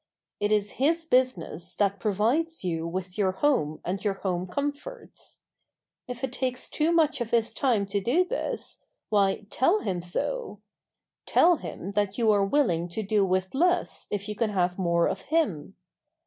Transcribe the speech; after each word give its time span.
It 0.39 0.51
is 0.51 0.71
his 0.81 1.05
business 1.05 1.75
that 1.75 1.99
provides 1.99 2.63
you 2.63 2.87
with 2.87 3.19
your 3.19 3.33
home 3.33 3.79
and 3.85 4.03
your 4.03 4.15
home 4.15 4.47
comforts. 4.47 5.41
If 6.07 6.23
it 6.23 6.33
takes 6.33 6.69
too 6.71 6.91
much 6.91 7.21
of 7.21 7.29
his 7.29 7.53
time 7.53 7.85
to 7.85 8.01
do 8.01 8.25
this, 8.25 8.83
why 9.09 9.45
tell 9.51 9.81
him 9.81 10.01
so. 10.01 10.59
Tell 11.27 11.57
him 11.57 11.91
that 11.91 12.17
you 12.17 12.31
are 12.31 12.43
willing 12.43 12.87
to 12.87 13.03
do 13.03 13.23
with 13.23 13.53
less 13.53 14.07
if 14.09 14.27
you 14.27 14.35
can 14.35 14.49
have 14.49 14.79
more 14.79 15.07
of 15.07 15.21
him. 15.29 15.75